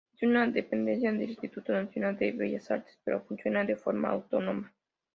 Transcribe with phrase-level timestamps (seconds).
[0.15, 4.73] Es una dependencia del Instituto Nacional de Bellas Artes, pero funciona de forma autónoma.